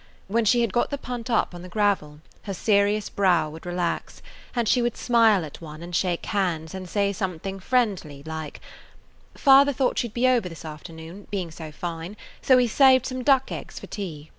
[0.27, 4.23] When she had got the punt up on the gravel her serious brow would relax,
[4.55, 8.61] and she would smile at one and shake hands and say something friendly, like,
[9.35, 12.71] "Father thought you 'd be over this afternoon, it being so fine; so he 's
[12.73, 14.29] saved some duck's eggs for tea."